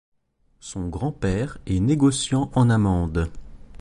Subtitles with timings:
[0.61, 3.29] Son grand-père est négociant en amandes.